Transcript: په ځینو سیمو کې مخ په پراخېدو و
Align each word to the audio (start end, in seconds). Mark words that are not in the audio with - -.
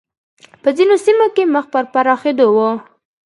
په 0.61 0.69
ځینو 0.77 0.95
سیمو 1.05 1.27
کې 1.35 1.43
مخ 1.53 1.65
په 1.73 1.79
پراخېدو 1.93 2.47
و 2.53 2.57